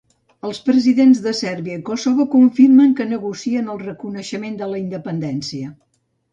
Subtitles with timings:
[0.47, 5.75] Els presidents de Sèrbia i Kossove confirmen que negocien el reconeixement de la independència.